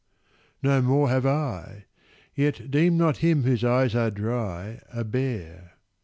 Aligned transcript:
No 0.63 0.81
more 0.81 1.09
have 1.09 1.27
I. 1.27 1.85
Yet 2.33 2.71
deem 2.71 2.97
not 2.97 3.17
him 3.17 3.43
whose 3.43 3.63
eyes 3.63 3.93
are 3.93 4.09
dry 4.09 4.81
A 4.91 5.03
bear. 5.03 5.73